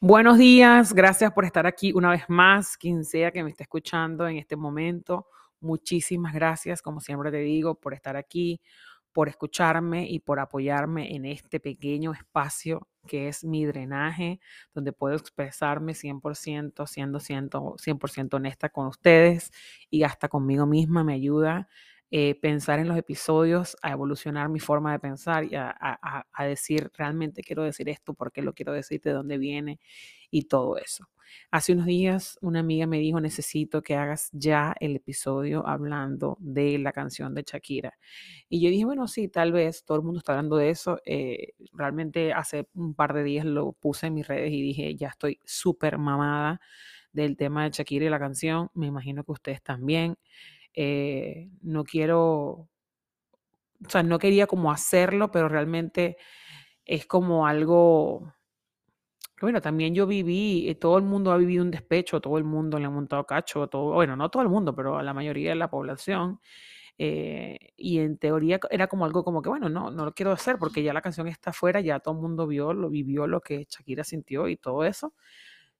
[0.00, 4.28] Buenos días, gracias por estar aquí una vez más, quien sea que me esté escuchando
[4.28, 5.26] en este momento.
[5.58, 8.60] Muchísimas gracias, como siempre te digo, por estar aquí,
[9.14, 14.38] por escucharme y por apoyarme en este pequeño espacio que es mi drenaje,
[14.74, 19.50] donde puedo expresarme 100%, siendo 100%, honesta con ustedes
[19.88, 21.68] y hasta conmigo misma me ayuda
[22.10, 27.42] eh, pensar en los episodios, a evolucionar mi forma de pensar y a, decir, realmente
[27.42, 29.80] quiero decir esto, por qué lo quiero decir, de dónde viene
[30.30, 31.08] y todo eso.
[31.50, 36.78] Hace unos días una amiga me dijo, necesito que hagas ya el episodio hablando de
[36.78, 37.98] la canción de Shakira.
[38.48, 41.00] Y yo dije, bueno, sí, tal vez todo el mundo está hablando de eso.
[41.04, 45.08] Eh, realmente hace un par de días lo puse en mis redes y dije, ya
[45.08, 46.60] estoy súper mamada
[47.12, 48.70] del tema de Shakira y la canción.
[48.74, 50.16] Me imagino que ustedes también.
[50.76, 52.68] Eh, no quiero,
[53.86, 56.16] o sea, no quería como hacerlo, pero realmente
[56.86, 58.34] es como algo,
[59.40, 62.78] bueno, también yo viví, eh, todo el mundo ha vivido un despecho, todo el mundo
[62.78, 65.56] le ha montado cacho, todo, bueno, no todo el mundo, pero a la mayoría de
[65.56, 66.40] la población.
[66.98, 70.58] Eh, y en teoría era como algo como que, bueno, no, no lo quiero hacer
[70.58, 73.66] porque ya la canción está afuera, ya todo el mundo vio, lo vivió lo que
[73.70, 75.14] Shakira sintió y todo eso.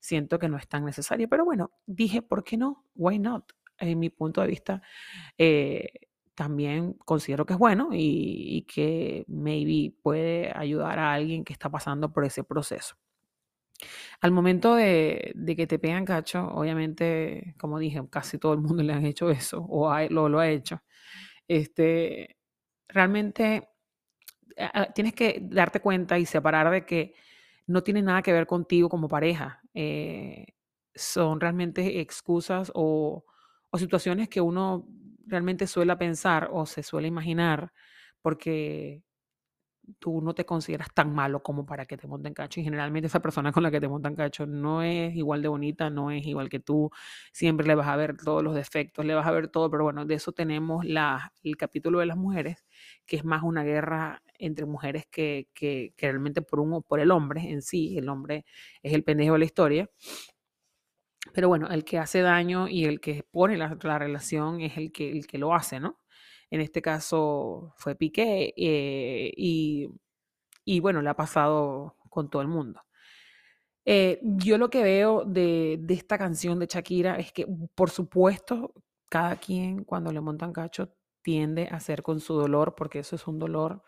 [0.00, 2.84] Siento que no es tan necesario, pero bueno, dije, ¿por qué no?
[2.97, 3.44] Why not?
[3.78, 4.82] En mi punto de vista,
[5.38, 5.88] eh,
[6.34, 12.12] también considero que es bueno y, que maybe puede ayudar a alguien que está pasando
[12.12, 12.96] por ese proceso.
[14.20, 18.92] Al momento de, que te pegan cacho, obviamente, como dije, casi todo el mundo le
[18.92, 20.83] han hecho eso o lo, lo ha hecho.
[21.48, 22.36] Este,
[22.88, 23.68] realmente
[24.94, 27.14] tienes que darte cuenta y separar de que
[27.66, 29.61] no tiene nada que ver contigo como pareja.
[29.74, 30.46] Eh,
[30.94, 33.24] son realmente excusas o,
[33.77, 34.86] o situaciones que uno
[35.27, 37.72] realmente suele pensar o se suele imaginar
[38.22, 39.02] porque
[39.98, 42.60] tú no te consideras tan malo como para que te monten cacho.
[42.60, 45.91] Y generalmente esa persona con la que te montan cacho no es igual de bonita,
[45.91, 46.91] no es igual que tú.
[47.33, 49.70] Siempre le vas a ver todos los defectos, le vas a ver todo.
[49.70, 52.64] Pero bueno, de eso tenemos la, el capítulo de las mujeres,
[53.06, 57.51] que es más una guerra entre mujeres que, que, realmente por, uno, por el hombre
[57.51, 57.96] en sí.
[57.98, 58.45] El hombre
[58.83, 59.90] es el pendejo de la historia.
[61.33, 65.11] Pero bueno, el que hace daño y el que pone la, relación es el que,
[65.11, 66.01] el que lo hace, ¿no?
[66.51, 69.89] En este caso fue Piqué eh, y,
[70.64, 72.81] y, bueno, le ha pasado con todo el mundo.
[73.85, 78.73] Eh, yo lo que veo de, de, esta canción de Shakira es que, por supuesto,
[79.08, 83.27] cada quien cuando le montan cacho tiende a hacer con su dolor, porque eso es
[83.27, 83.83] un dolor,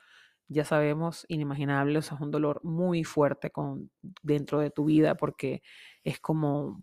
[0.49, 3.91] ya sabemos, inimaginable, eso es un dolor muy fuerte con,
[4.23, 5.63] dentro de tu vida, porque
[6.05, 6.83] es como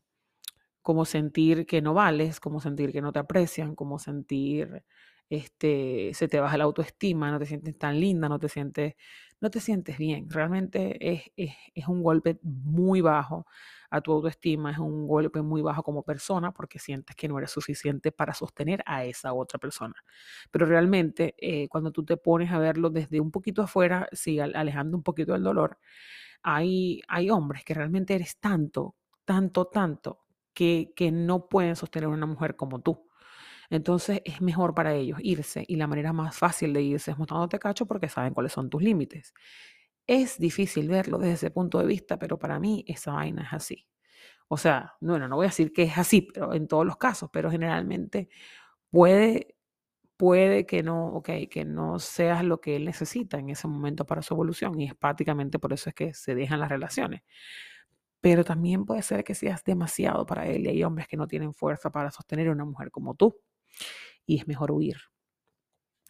[0.85, 4.83] como sentir que no vales, como sentir que no te aprecian, como sentir
[5.31, 8.93] este se te baja la autoestima, no te sientes tan linda, no te sientes
[9.41, 10.29] no te sientes bien.
[10.29, 11.23] Realmente es,
[11.73, 13.47] es, un golpe muy bajo
[13.89, 17.49] a tu autoestima, es un golpe muy bajo como persona porque sientes que no eres
[17.49, 19.95] suficiente para sostener a esa otra persona.
[20.51, 24.97] Pero realmente eh, cuando tú te pones a verlo desde un poquito afuera, sí, alejando
[24.97, 25.79] un poquito del dolor,
[26.43, 28.95] hay, hay hombres que realmente eres tanto,
[29.25, 30.24] tanto, tanto,
[30.55, 33.07] que, no pueden sostener una mujer como tú.
[33.69, 37.59] Entonces es mejor para ellos irse y la manera más fácil de irse es mostrándote
[37.59, 39.33] cacho porque saben cuáles son tus límites.
[40.07, 43.87] Es difícil verlo desde ese punto de vista, pero para mí esa vaina es así.
[44.47, 47.29] O sea, bueno, no voy a decir que es así, pero en todos los casos,
[47.33, 48.29] pero generalmente
[48.91, 49.57] puede,
[50.17, 54.21] puede que no, okay, que no seas lo que él necesita en ese momento para
[54.21, 57.23] su evolución y es prácticamente por eso es que se dejan las relaciones
[58.25, 61.53] pero también puede ser que seas demasiado para él y hay hombres que no tienen
[61.53, 63.39] fuerza para sostener a una mujer como tú
[64.25, 64.97] y es mejor huir.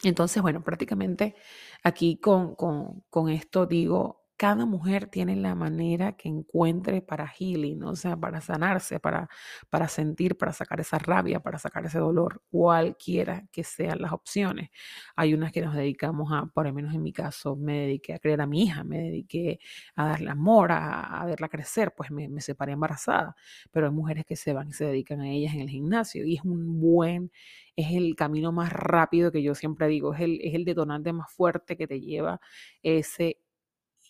[0.02, 1.36] Entonces, bueno, prácticamente
[1.84, 7.84] aquí con, con, con esto digo, cada mujer tiene la manera que encuentre para healing,
[7.84, 9.30] o sea, para sanarse, para,
[9.70, 14.70] para sentir, para sacar esa rabia, para sacar ese dolor, cualquiera que sean las opciones.
[15.16, 18.20] Hay unas que nos dedicamos a, por lo menos en mi caso, me dediqué a
[18.20, 19.60] creer a mi hija, me dediqué
[19.96, 23.36] a darle amor, a, verla crecer, pues me, me, separé embarazada,
[23.72, 26.36] pero hay mujeres que se van y se dedican a ellas en el gimnasio y
[26.36, 27.32] es un buen,
[27.76, 31.32] es el camino más rápido que yo siempre digo, es el, es el detonante más
[31.32, 32.40] fuerte que te lleva
[32.84, 33.40] ese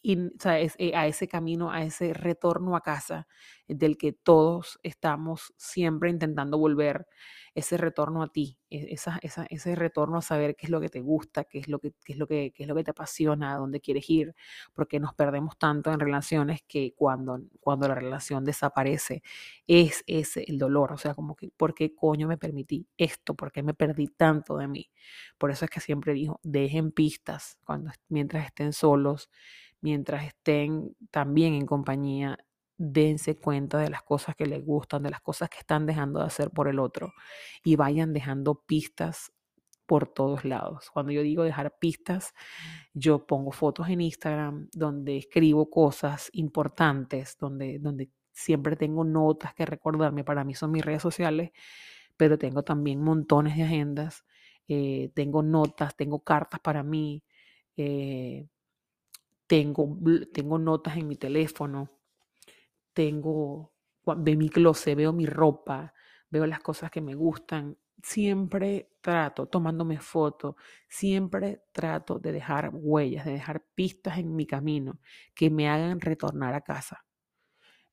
[0.07, 3.27] eh, a ese camino, a ese retorno a casa
[3.67, 7.07] del que todos estamos siempre intentando volver,
[7.55, 10.99] ese retorno a ti, e, esa, ese retorno a saber qué es lo que te
[10.99, 13.79] gusta, qué es lo que, es lo que, es lo que te apasiona, a dónde
[13.79, 14.35] quieres ir,
[14.73, 19.23] porque nos perdemos tanto en relaciones que cuando, cuando la relación desaparece
[19.67, 23.35] es ese el dolor, o sea, como que, ¿por qué coño me permití esto?
[23.35, 24.91] ¿Por qué me perdí tanto de mí?
[25.37, 29.29] Por eso es que siempre digo, dejen pistas cuando, mientras estén solos,
[29.85, 32.39] mientras estén también en compañía,
[32.75, 36.25] dense cuenta de las cosas que les gustan, de las cosas que están dejando de
[36.25, 37.13] hacer por el otro
[37.63, 39.31] y vayan dejando pistas
[39.85, 40.89] por todos lados.
[40.91, 42.33] Cuando yo digo dejar pistas,
[42.95, 49.67] yo pongo fotos en Instagram donde escribo cosas importantes, donde, donde siempre tengo notas que
[49.67, 50.23] recordarme.
[50.23, 51.51] Para mí son mis redes sociales,
[52.17, 54.25] pero tengo también montones de agendas.
[54.67, 57.23] Eh, tengo notas, tengo cartas para mí,
[57.77, 58.47] eh,
[59.47, 59.97] tengo,
[60.33, 61.89] tengo notas en mi teléfono,
[62.93, 63.73] tengo
[64.17, 65.93] de mi closet, veo mi ropa,
[66.29, 67.77] veo las cosas que me gustan.
[68.03, 70.55] Siempre trato, tomándome fotos,
[70.87, 74.99] siempre trato de dejar huellas, de dejar pistas en mi camino
[75.33, 77.05] que me hagan retornar a casa.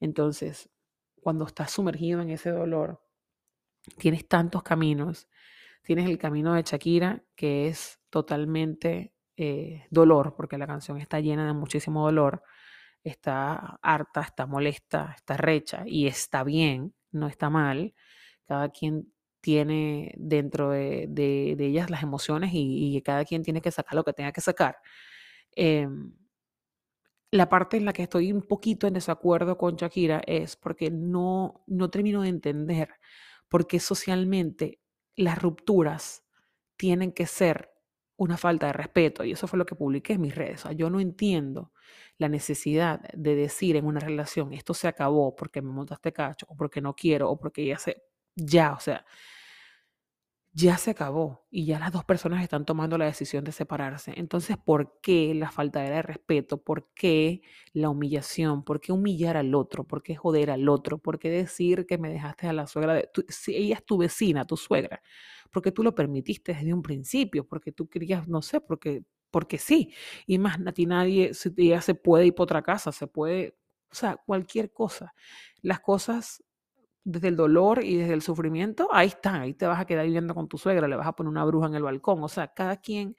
[0.01, 0.69] Entonces,
[1.21, 3.01] cuando estás sumergido en ese dolor,
[3.99, 5.29] tienes tantos caminos.
[5.83, 11.47] Tienes el camino de Shakira, que es totalmente eh, dolor, porque la canción está llena
[11.47, 12.43] de muchísimo dolor
[13.05, 17.95] está harta, está molesta, está recha y está bien, no está mal.
[18.47, 24.05] Cada quien tiene dentro de, ellas las emociones y, cada quien tiene que sacar lo
[24.05, 24.79] que tenga que sacar.
[25.53, 26.15] Em,
[27.31, 31.65] la parte en la que estoy un poquito en desacuerdo con Shakira es porque no,
[31.67, 32.91] no termino de entender
[33.49, 34.81] por qué socialmente
[35.17, 36.25] las rupturas
[36.77, 37.72] tienen que ser
[38.23, 39.25] una falta de respeto.
[39.25, 40.65] Y eso fue lo que publiqué en mis redes.
[40.77, 41.73] yo no entiendo
[42.19, 46.57] la necesidad de decir en una relación, esto se acabó porque me montaste cacho, o
[46.57, 48.03] porque no quiero, o porque ya se,
[48.37, 49.05] ya, o sea,
[50.55, 54.13] ya se acabó y ya las dos personas están tomando la decisión de separarse.
[54.17, 56.63] Entonces, ¿por qué la falta de respeto?
[56.63, 57.41] ¿Por qué
[57.73, 58.63] la humillación?
[58.63, 59.85] ¿Por qué humillar al otro?
[59.85, 60.99] ¿Por qué joder al otro?
[60.99, 62.95] ¿Por qué decir que me dejaste a la suegra?
[62.95, 65.03] De, si ella es tu vecina, tu suegra,
[65.51, 69.95] porque tú lo permitiste desde un principio, porque tú querías, no sé, porque, porque sí.
[70.27, 73.57] Y más, a ti nadie, ella se puede ir por otra casa, se puede,
[73.91, 75.15] o sea, cualquier cosa.
[75.63, 76.43] Las cosas
[77.05, 80.35] desde el dolor y desde el sufrimiento, ahí está, ahí te vas a quedar viviendo
[80.35, 82.77] con tu suegra, le vas a poner una bruja en el balcón, o sea, cada
[82.77, 83.17] quien,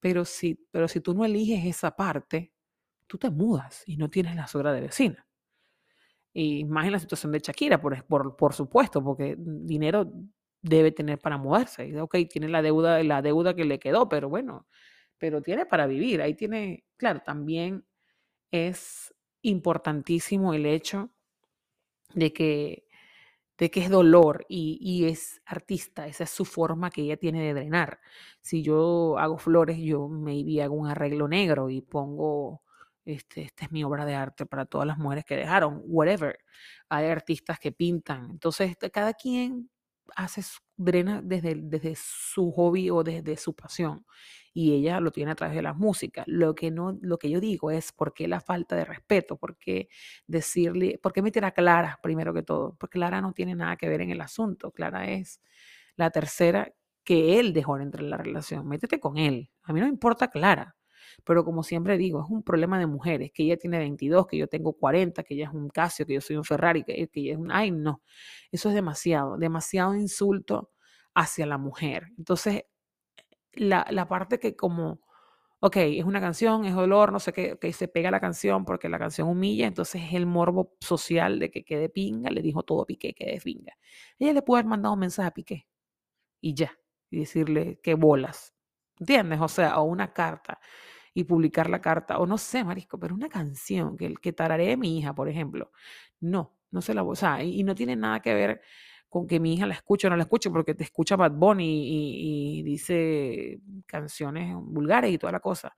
[0.00, 2.52] pero si, pero si tú no eliges esa parte,
[3.06, 5.26] tú te mudas y no tienes la suegra de vecina.
[6.32, 10.12] Y más en la situación de Shakira, por, por, por supuesto, porque dinero
[10.60, 11.98] debe tener para mudarse.
[12.00, 14.66] Ok, tiene la deuda, la deuda que le quedó, pero bueno,
[15.18, 16.20] pero tiene para vivir.
[16.20, 17.86] Ahí tiene, claro, también
[18.50, 21.10] es importantísimo el hecho
[22.14, 22.85] de que
[23.58, 27.54] de que es dolor y, es artista, esa es su forma que ella tiene de
[27.54, 28.00] drenar.
[28.40, 32.62] Si yo hago flores, yo maybe hago un arreglo negro y pongo,
[33.04, 36.38] este, esta es mi obra de arte para todas las mujeres que dejaron, whatever.
[36.88, 38.30] Hay artistas que pintan.
[38.30, 39.70] Entonces, cada quien
[40.14, 40.42] hace,
[40.76, 44.04] drena desde, desde su hobby o desde su pasión
[44.56, 46.24] y ella lo tiene a través de la música.
[46.26, 49.58] Lo que, no, lo que yo digo es por qué la falta de respeto, por
[49.58, 49.90] qué
[50.26, 53.86] decirle, por qué meter a Clara primero que todo, porque Clara no tiene nada que
[53.86, 55.42] ver en el asunto, Clara es
[55.96, 56.72] la tercera
[57.04, 60.74] que él dejó entre la relación, métete con él, a mí no me importa Clara,
[61.22, 64.46] pero como siempre digo, es un problema de mujeres, que ella tiene 22, que yo
[64.48, 67.32] tengo 40, que ella es un Casio, que yo soy un Ferrari, que, que ella
[67.32, 67.52] es un...
[67.52, 68.00] Ay, no,
[68.50, 70.70] eso es demasiado, demasiado insulto
[71.14, 72.08] hacia la mujer.
[72.16, 72.64] Entonces,
[73.56, 75.00] la, parte que como,
[75.60, 78.88] ok, es una canción, es dolor, no sé qué, que se pega la canción porque
[78.88, 82.86] la canción humilla, entonces es el morbo social de que quede pinga, le dijo todo
[82.86, 83.76] Piqué, que quede pinga.
[84.18, 85.68] Ella le puede haber mandado un mensaje a Piqué
[86.40, 86.78] y ya,
[87.10, 88.54] y decirle que bolas,
[88.98, 89.40] ¿entiendes?
[89.40, 90.60] O sea, o una carta
[91.14, 94.98] y publicar la carta, o no sé, Marisco, pero una canción que, que tararé mi
[94.98, 95.72] hija, por ejemplo,
[96.20, 98.60] no, no se la, o sea, y no tiene nada que ver
[99.08, 102.58] con que mi hija la escuche o no la escuche, porque te escucha Bad Bunny
[102.58, 105.74] y, dice canciones vulgares y toda la cosa.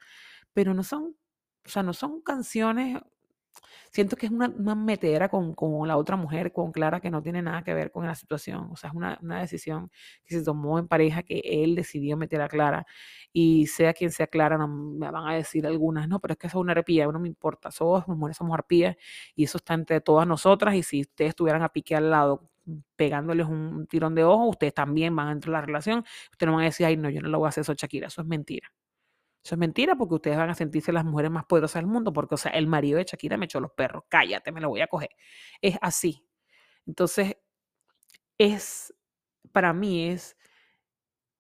[0.53, 1.17] Pero no son,
[1.67, 3.01] o sea, no son canciones.
[3.91, 7.23] Siento que es una, una metera con, con, la otra mujer, con Clara, que no
[7.23, 8.69] tiene nada que ver con la situación.
[8.73, 9.91] O sea, es una, una decisión
[10.25, 12.87] que se tomó en pareja, que él decidió meter a Clara.
[13.33, 16.47] Y sea quien sea Clara, no, me van a decir algunas, no, pero es que
[16.49, 17.71] eso es una arpía, no me importa.
[17.71, 18.97] Somos mujeres, somos arpías
[19.35, 20.75] y eso está entre todas nosotras.
[20.75, 22.51] Y si ustedes estuvieran a pique al lado,
[22.97, 25.99] pegándoles un tirón de ojo, ustedes también van a entrar en la relación,
[26.33, 28.09] ustedes no van a decir, ay, no, yo no lo voy a hacer eso, Shakira,
[28.09, 28.73] eso es mentira.
[29.45, 32.35] Eso es mentira porque ustedes van a sentirse las mujeres más poderosas del mundo, porque,
[32.35, 34.89] o sea, el marido de Shakira me echó los perros, cállate, me lo voy a
[34.89, 35.11] coger.
[35.63, 36.25] Es así.
[36.87, 37.37] Entonces,
[38.39, 38.95] es,
[39.53, 40.37] para mí es,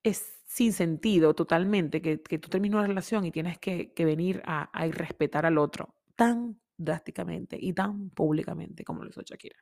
[0.03, 4.43] es sin sentido totalmente que, que tú termines una relación y tienes que, que venir
[4.47, 9.57] a, a irrespetar al otro tan drásticamente y tan públicamente como lo hizo Shakira.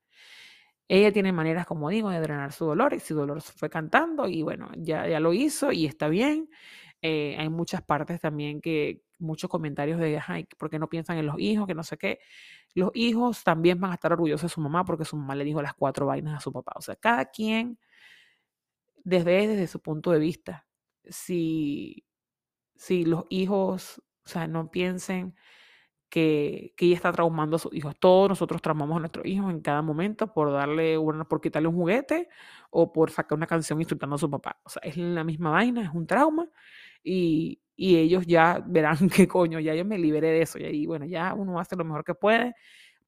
[0.88, 4.42] Ella tiene maneras, como digo, de drenar su dolor y su dolor fue cantando y
[4.42, 6.48] bueno, ya, ya lo hizo y está bien.
[7.02, 11.26] Eh, hay muchas partes también que, muchos comentarios de, ay, ¿por qué no piensan en
[11.26, 11.66] los hijos?
[11.66, 12.18] Que no sé qué.
[12.74, 15.62] Los hijos también van a estar orgullosos de su mamá porque su mamá le dijo
[15.62, 16.72] las cuatro vainas a su papá.
[16.76, 17.78] O sea, cada quien
[19.04, 20.66] desde, desde su punto de vista.
[21.08, 22.04] Si,
[22.74, 25.36] si los hijos, o sea, no piensen
[26.08, 27.94] que, que, ella está traumando a sus hijos.
[27.98, 31.76] Todos nosotros traumamos a nuestros hijos en cada momento por darle una, por quitarle un
[31.76, 32.28] juguete
[32.70, 34.60] o por sacar una canción insultando a su papá.
[34.64, 36.48] O sea, es la misma vaina, es un trauma
[37.02, 40.58] y, y ellos ya verán qué coño, ya yo me liberé de eso.
[40.58, 42.54] Y ahí, bueno, ya uno hace lo mejor que puede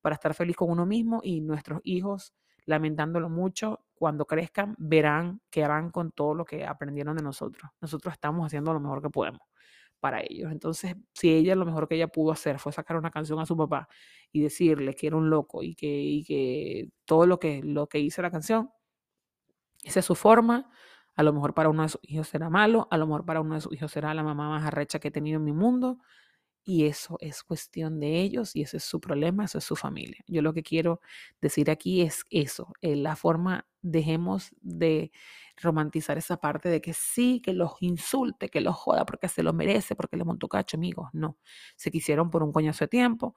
[0.01, 2.35] para estar feliz con uno mismo y nuestros hijos,
[2.67, 7.71] lamentándolo mucho, cuando crezcan, verán qué harán con todo lo que aprendieron de nosotros.
[7.81, 9.41] Nosotros estamos haciendo lo mejor que podemos
[10.01, 10.53] para ellos.
[10.53, 13.57] Entonces, si ella lo mejor que ella pudo hacer fue sacar una canción a su
[13.57, 13.89] papá
[14.33, 17.99] y decirle que era un loco y que, y que todo lo que, lo que
[18.01, 18.71] hizo la canción,
[19.85, 20.71] esa es su forma.
[21.17, 23.55] A lo mejor para uno de sus hijos será malo, a lo mejor para uno
[23.57, 25.99] de sus hijos será la mamá más arrecha que he tenido en mi mundo.
[26.71, 30.23] Y eso es cuestión de ellos y ese es su problema, eso es su familia.
[30.27, 31.01] Yo lo que quiero
[31.41, 35.11] decir aquí es eso, eh, la forma, dejemos de
[35.57, 39.55] romantizar esa parte de que sí, que los insulte, que los joda porque se lo
[39.55, 41.09] merece, porque le montó cacho, amigos.
[41.15, 41.39] No,
[41.75, 43.35] se quisieron por un coñazo de tiempo,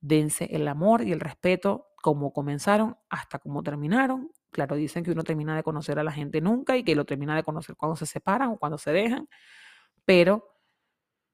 [0.00, 4.32] dense el amor y el respeto como comenzaron hasta como terminaron.
[4.50, 7.36] Claro, dicen que uno termina de conocer a la gente nunca y que lo termina
[7.36, 9.28] de conocer cuando se separan o cuando se dejan,
[10.04, 10.51] pero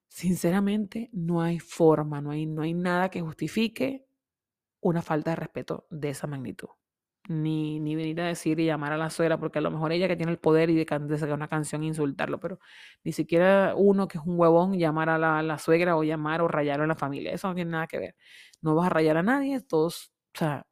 [0.09, 4.07] sinceramente no hay forma, no hay, no hay nada que justifique
[4.81, 6.69] una falta de respeto de esa magnitud
[7.29, 10.09] ni, ni venir a decir y llamar a la suegra, porque a lo mejor ella
[10.09, 12.59] que tiene el poder y de, de sacar una canción e insultarlo, pero
[13.05, 16.49] ni siquiera uno que es un huevón llamar a la, la, suegra o llamar o
[16.49, 18.17] rayarlo en la familia, eso no tiene nada que ver.
[18.63, 20.67] No vas a rayar a nadie, todos, o sea,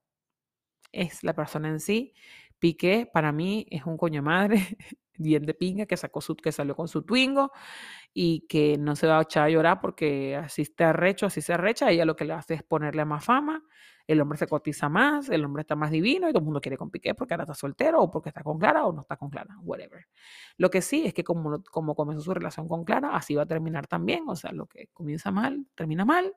[0.92, 2.14] es la persona en sí.
[2.58, 4.56] Piqué para mí es un coño madre,
[5.18, 7.52] bien de pinga, que, sacó que salió con su twingo
[8.18, 11.52] y que no se va a echar a llorar porque así está arrecho, así se
[11.52, 13.62] arrecha, ella lo que le hace es ponerle más fama
[14.06, 16.76] el hombre se cotiza más, el hombre está más divino y todo el mundo quiere
[16.76, 19.30] con Piqué porque ahora está soltero o porque está con Clara o no está con
[19.30, 20.06] Clara, whatever.
[20.56, 23.46] Lo que sí es que como, como comenzó su relación con Clara, así va a
[23.46, 26.34] terminar también, o sea, lo que comienza mal, termina mal.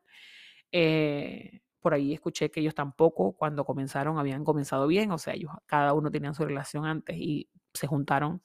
[0.71, 5.51] Eh, por ahí escuché que ellos tampoco cuando comenzaron habían comenzado bien, o sea, ellos
[5.65, 8.41] cada uno tenían su relación antes y se juntaron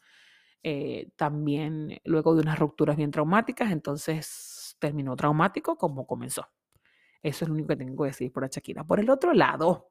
[0.66, 6.48] eh, también luego de unas rupturas bien traumáticas, entonces terminó traumático como comenzó.
[7.22, 8.82] Eso es lo único que tengo que decir por Shakira.
[8.82, 9.90] Por el otro lado,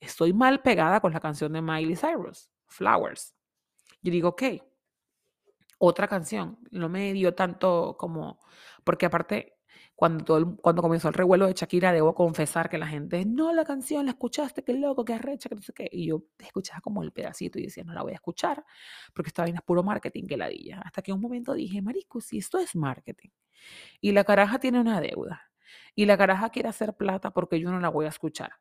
[0.00, 3.36] estoy mal pegada con la canción de Miley Cyrus, Flowers.
[4.02, 4.42] Yo digo, ok,
[5.78, 6.58] otra canción.
[6.72, 8.40] No me dio tanto como,
[8.82, 9.59] porque aparte,
[9.94, 14.06] cuando, cuando comenzó el revuelo de Shakira, debo confesar que la gente, no, la canción,
[14.06, 15.88] la escuchaste, qué loco, qué arrecha, que no sé qué.
[15.90, 18.64] Y yo escuchaba como el pedacito y decía, no la voy a escuchar,
[19.14, 20.80] porque esta vaina es puro marketing, que ladilla.
[20.84, 23.30] Hasta que un momento dije, marico, si esto es marketing
[24.00, 25.50] y la caraja tiene una deuda
[25.94, 28.52] y la caraja quiere hacer plata porque yo no la voy a escuchar.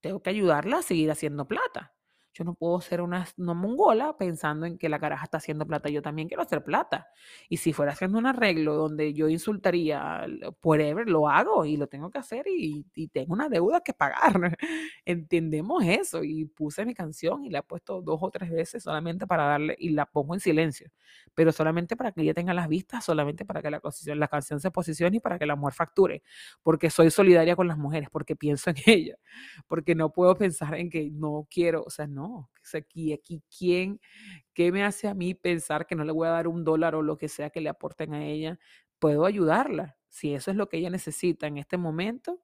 [0.00, 1.94] Tengo que ayudarla a seguir haciendo plata.
[2.32, 5.88] Yo no puedo ser una, mongola pensando en que la caraja está haciendo plata.
[5.88, 7.08] Yo también quiero hacer plata.
[7.48, 10.26] Y si fuera haciendo un arreglo donde yo insultaría,
[10.62, 14.56] whatever, lo hago y lo tengo que hacer y, tengo una deuda que pagar.
[15.04, 16.22] Entendemos eso.
[16.22, 19.76] Y puse mi canción y la he puesto dos o tres veces solamente para darle,
[19.78, 20.90] y la pongo en silencio,
[21.34, 23.80] pero solamente para que ella tenga las vistas, solamente para que la,
[24.14, 26.22] la canción se posicione y para que la mujer facture.
[26.62, 29.16] Porque soy solidaria con las mujeres, porque pienso en ella,
[29.66, 34.00] porque no puedo pensar en que no quiero, o sea, no no, aquí, aquí, ¿quién,
[34.54, 37.02] qué me hace a mí pensar que no le voy a dar un dólar o
[37.02, 38.58] lo que sea que le aporten a ella?
[38.98, 39.96] Puedo ayudarla.
[40.08, 42.42] Si eso es lo que ella necesita en este momento,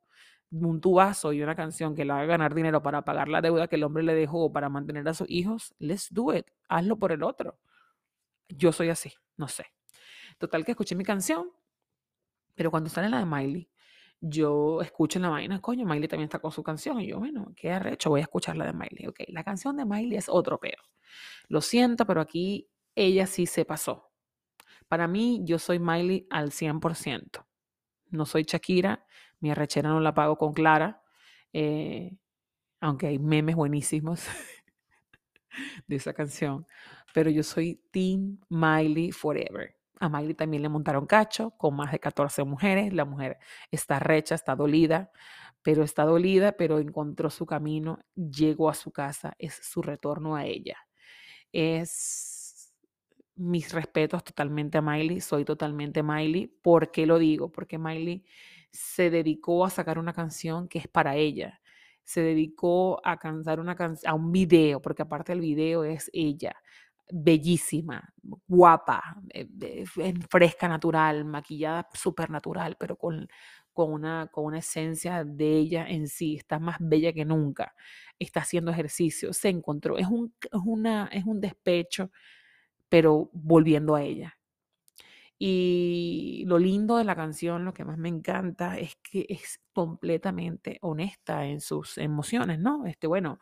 [0.51, 3.77] un tubazo y una canción que le haga ganar dinero para pagar la deuda que
[3.77, 6.47] el hombre le dejó para mantener a sus hijos, let's do it.
[6.69, 7.59] Hazlo por el otro.
[8.49, 9.67] Yo soy así, no sé.
[10.39, 11.51] Total que escuché mi canción,
[12.55, 13.69] pero cuando sale la de Miley,
[14.21, 17.01] yo escucho en la vaina, coño, Miley también está con su canción.
[17.01, 19.07] Y yo, bueno, qué arrecho, voy a escuchar la de Miley.
[19.09, 20.79] Ok, la canción de Miley es otro peo.
[21.49, 24.11] Lo siento, pero aquí ella sí se pasó.
[24.89, 27.47] Para mí, yo soy Miley al 100%.
[28.11, 29.07] No soy Shakira,
[29.41, 31.03] mi arrechera no la pago con Clara,
[31.53, 32.17] eh,
[32.81, 34.25] aunque hay memes buenísimos
[35.87, 36.67] de esa canción.
[37.13, 39.76] Pero yo soy Team Miley Forever.
[40.01, 42.93] A Miley también le montaron cacho con más de 14 mujeres.
[42.93, 43.39] La mujer
[43.71, 45.11] está recha, está dolida,
[45.63, 50.45] pero está dolida, pero encontró su camino, llegó a su casa, es su retorno a
[50.45, 50.77] ella.
[51.53, 52.75] Es
[53.37, 56.47] mis respetos totalmente a Miley, soy totalmente Miley.
[56.47, 57.51] ¿Por qué lo digo?
[57.53, 58.25] Porque Miley
[58.71, 61.61] se dedicó a sacar una canción que es para ella.
[62.05, 63.77] Se dedicó a cantar una
[64.07, 66.57] a un video, porque aparte del video es ella
[67.11, 68.13] bellísima,
[68.49, 69.85] guapa, eh,
[70.29, 73.29] fresca, natural, maquillada súper natural, pero con,
[73.73, 77.75] con, una, con una esencia de ella en sí, está más bella que nunca,
[78.19, 82.11] está haciendo ejercicio, se encontró, es un, es una, es un despecho,
[82.89, 84.37] pero volviendo a ella.
[85.39, 90.79] Y lo lindo de la canción, lo que más me encanta es que es completamente
[90.81, 92.87] honesta en sus emociones, ¿no?
[92.87, 93.39] Este, bueno,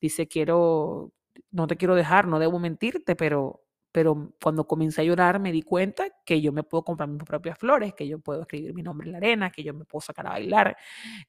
[0.00, 1.12] dice, quiero,
[1.50, 5.62] no te quiero dejar, no debo mentirte, pero, pero cuando comencé a llorar me di
[5.62, 9.06] cuenta que yo me puedo comprar mis propias flores, que yo puedo escribir mi nombre
[9.08, 10.76] en la arena, que yo me puedo sacar a bailar,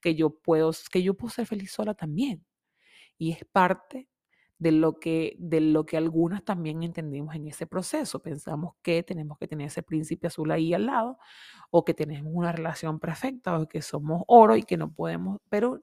[0.02, 2.46] que yo puedo, que yo puedo ser feliz sola también.
[3.18, 4.10] Y es parte
[4.60, 8.22] de lo que, de lo que algunas también entendimos en ese proceso.
[8.22, 11.18] Pensamos que tenemos que tener ese príncipe azul ahí al lado,
[11.72, 15.82] o que tenemos una relación perfecta, o que somos oro y que no podemos, pero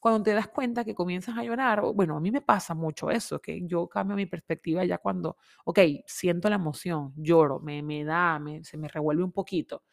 [0.00, 3.40] cuando te das cuenta que comienzas a llorar, bueno, a mí me pasa mucho eso,
[3.40, 8.38] que yo cambio mi perspectiva ya cuando, ok, siento la emoción, lloro, me, me da,
[8.38, 9.84] me, se me revuelve un poquito,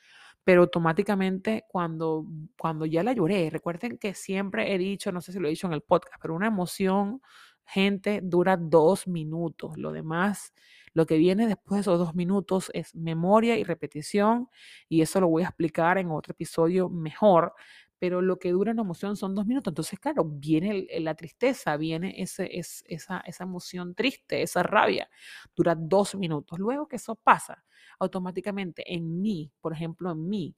[0.44, 2.26] pero automáticamente cuando,
[2.58, 5.68] cuando ya la lloré, recuerden que siempre he dicho, no sé si lo he dicho
[5.68, 7.22] en el podcast, pero una emoción
[7.68, 9.78] gente, dura dos minutos.
[9.78, 10.54] Lo demás,
[10.94, 14.50] lo que viene después de esos dos minutos es memoria y repetición,
[14.90, 17.54] y eso lo voy a explicar en otro episodio mejor.
[18.00, 19.72] Pero lo que dura una emoción son dos minutos.
[19.72, 25.10] Entonces, claro, viene la tristeza, viene esa, esa emoción triste, esa rabia.
[25.56, 26.60] Dura dos minutos.
[26.60, 27.64] Luego que eso pasa,
[28.00, 30.56] automáticamente en mí, por ejemplo, en mí,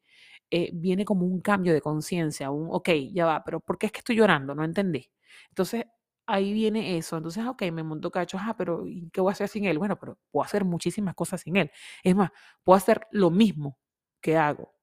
[0.51, 3.91] eh, viene como un cambio de conciencia, un, ok, ya va, pero ¿por qué es
[3.91, 4.55] que estoy llorando?
[4.55, 5.10] No entendí.
[5.50, 5.86] Entonces,
[6.25, 7.17] ahí viene eso.
[7.17, 9.77] Entonces, ok, me monto cacho, ah, pero ¿qué voy a hacer sin él?
[9.79, 11.72] Bueno, pero puedo hacer muchísimas cosas sin él.
[12.03, 12.31] Es más,
[12.63, 13.77] puedo hacer lo mismo
[14.22, 14.74] que hago,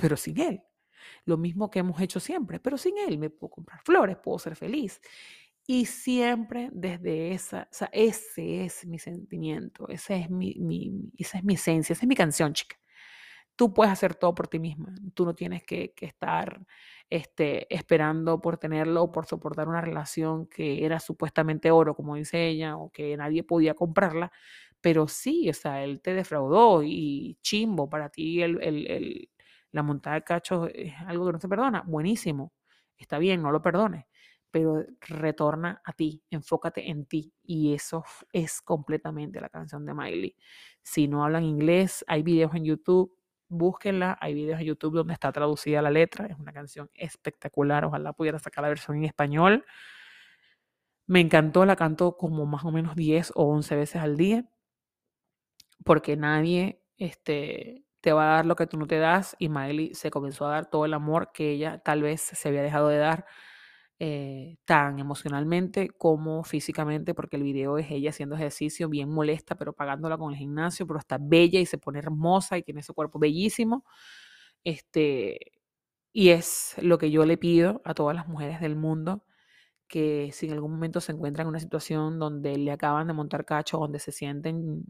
[0.00, 0.62] pero sin él.
[1.24, 3.18] Lo mismo que hemos hecho siempre, pero sin él.
[3.18, 5.00] Me puedo comprar flores, puedo ser feliz.
[5.66, 11.44] Y siempre desde esa, o sea, ese es mi sentimiento, ese es mi, esa es
[11.44, 12.76] mi esencia, esa es mi canción, chica.
[13.56, 14.94] Tú puedes hacer todo por ti misma.
[15.14, 16.60] Tú no tienes que, estar
[17.10, 22.46] este, esperando por tenerlo o por soportar una relación que era supuestamente oro, como dice
[22.48, 24.30] ella, o que nadie podía comprarla,
[24.80, 29.28] pero sí, o sea, él te defraudó y chimbo, para ti el, el,
[29.76, 32.52] la montada de cachos es algo que no se perdona, buenísimo,
[32.96, 34.06] está bien, no lo perdones,
[34.50, 40.36] pero retorna a ti, enfócate en ti y eso es completamente la canción de Miley.
[40.82, 43.16] Si no hablan inglés, hay videos en YouTube
[43.48, 48.12] búsquenla, hay videos en YouTube donde está traducida la letra, es una canción espectacular, ojalá
[48.12, 49.64] pudiera sacar la versión en español.
[51.06, 54.44] Me encantó, la canto como más o menos 10 o 11 veces al día,
[55.84, 59.92] porque nadie este, te va a dar lo que tú no te das y Miley
[59.92, 62.98] se comenzó a dar todo el amor que ella tal vez se había dejado de
[62.98, 63.26] dar
[63.98, 69.72] eh, tan emocionalmente como físicamente, porque el video es ella haciendo ejercicio, bien molesta, pero
[69.72, 73.18] pagándola con el gimnasio, pero está bella y se pone hermosa y tiene ese cuerpo
[73.18, 73.84] bellísimo.
[74.62, 75.40] Este,
[76.12, 79.24] y es lo que yo le pido a todas las mujeres del mundo,
[79.88, 83.44] que si en algún momento se encuentran en una situación donde le acaban de montar
[83.44, 84.84] cacho, donde se sienten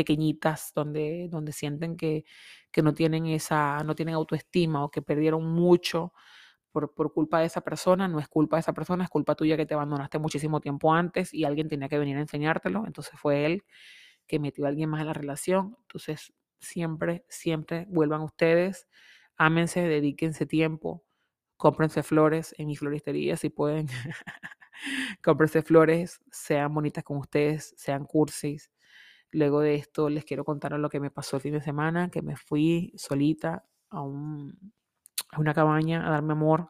[0.00, 2.24] pequeñitas, donde, donde sienten que,
[2.70, 6.12] que no tienen esa, no tienen autoestima o que perdieron mucho
[6.72, 9.56] por, por, culpa de esa persona, no es culpa de esa persona, es culpa tuya
[9.56, 13.44] que te abandonaste muchísimo tiempo antes y alguien tenía que venir a enseñártelo, entonces fue
[13.46, 13.64] él
[14.26, 18.88] que metió a alguien más en la relación, entonces siempre, siempre vuelvan ustedes,
[19.36, 21.04] ámense, dedíquense tiempo,
[21.56, 23.88] cómprense flores en mi floristería si pueden,
[25.22, 28.70] cómprense flores, sean bonitas con ustedes, sean cursis.
[29.32, 32.22] Luego de esto les quiero contar lo que me pasó el fin de semana, que
[32.22, 34.72] me fui solita a un
[35.32, 36.68] a una cabaña, a darme amor,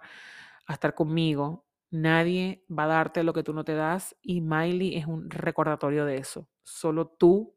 [0.67, 1.67] a estar conmigo.
[1.91, 6.05] Nadie va a darte lo que tú no te das y Miley es un recordatorio
[6.05, 6.49] de eso.
[6.63, 7.57] Solo tú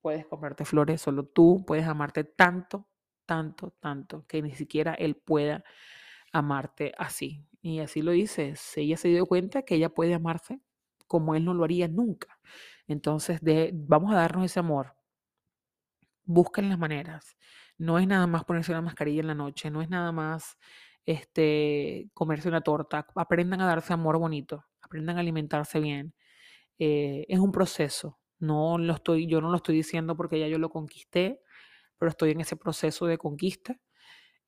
[0.00, 2.86] puedes comprarte flores, solo tú puedes amarte tanto,
[3.26, 5.64] tanto, tanto, que ni siquiera él pueda
[6.32, 7.44] amarte así.
[7.62, 10.60] Y así lo dice, ella se dio cuenta que ella puede amarse
[11.08, 12.38] como él no lo haría nunca.
[12.86, 14.94] Entonces, de, vamos a darnos ese amor.
[16.24, 17.36] Busquen las maneras.
[17.78, 20.58] No es nada más ponerse una mascarilla en la noche, no es nada más
[21.04, 23.06] este, comerse una torta.
[23.14, 26.14] Aprendan a darse amor bonito, aprendan a alimentarse bien.
[26.78, 28.18] Eh, es un proceso.
[28.38, 31.42] No lo estoy, yo no lo estoy diciendo porque ya yo lo conquisté,
[31.98, 33.78] pero estoy en ese proceso de conquista.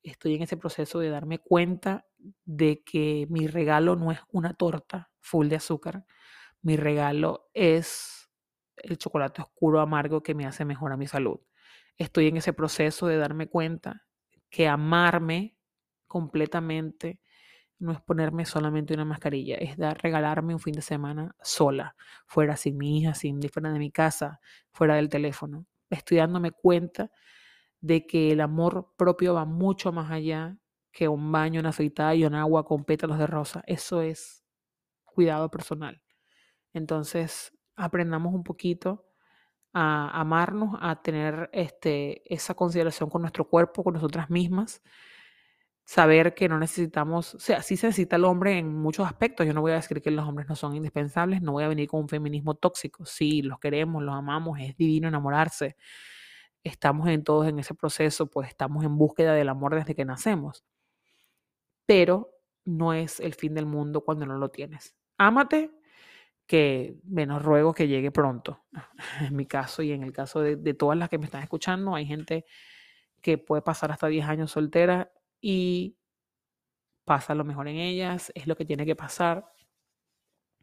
[0.03, 2.05] Estoy en ese proceso de darme cuenta
[2.45, 6.05] de que mi regalo no es una torta full de azúcar.
[6.61, 8.18] Mi regalo es
[8.83, 11.39] el chocolate oscuro amargo que me hace mejor a mi salud
[11.99, 14.07] estoy en ese proceso de darme cuenta
[14.49, 15.57] que amarme
[16.07, 17.19] completamente,
[17.77, 22.55] no es ponerme solamente una mascarilla, es dar, regalarme un fin de semana sola, fuera
[22.55, 24.39] sin mi hija, sin fuera de mi casa,
[24.71, 25.67] fuera del teléfono.
[25.89, 27.11] Estoy dándome cuenta
[27.81, 30.57] de que el amor propio va mucho más allá
[30.91, 33.61] que un baño, una afeitada y un agua con pétalos de rosa.
[33.67, 34.43] Eso es
[35.05, 36.01] cuidado personal.
[36.73, 39.05] Entonces, aprendamos un poquito
[39.73, 44.81] a amarnos, a tener este, esa consideración con nuestro cuerpo, con nosotras mismas,
[45.85, 49.47] saber que no necesitamos, o sea, sí se necesita el hombre en muchos aspectos.
[49.47, 51.87] Yo no voy a decir que los hombres no son indispensables, no voy a venir
[51.87, 53.05] con un feminismo tóxico.
[53.05, 55.75] Sí, los queremos, los amamos, es divino enamorarse.
[56.63, 60.63] Estamos en todos en ese proceso, pues estamos en búsqueda del amor desde que nacemos.
[61.85, 62.29] Pero
[62.65, 64.95] no es el fin del mundo cuando no lo tienes.
[65.17, 65.71] Ámate,
[66.49, 68.65] que menos ruego que llegue pronto.
[69.21, 71.93] En mi caso y en el caso de, de, todas las que me están escuchando,
[71.93, 72.43] hay gente
[73.21, 75.95] que puede pasar hasta 10 años soltera y
[77.05, 79.45] pasa lo mejor en ellas, es lo que tiene que pasar,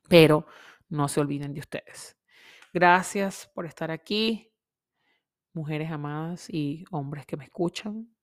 [0.09, 0.46] pero
[0.88, 2.16] no se olviden de ustedes.
[2.72, 4.53] Gracias por estar aquí,
[5.53, 8.15] mujeres amadas y hombres que me escuchan.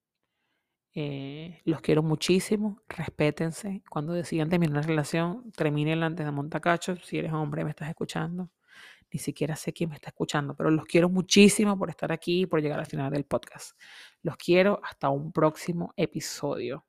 [0.95, 3.81] Eh, los quiero muchísimo, respétense.
[3.89, 6.95] Cuando decidan terminar una relación, termínenla antes de montacacho.
[6.97, 8.51] Si eres hombre, me estás escuchando.
[9.11, 12.45] Ni siquiera sé quién me está escuchando, pero los quiero muchísimo por estar aquí y
[12.47, 13.79] por llegar al final del podcast.
[14.23, 16.85] Los quiero hasta un próximo episodio.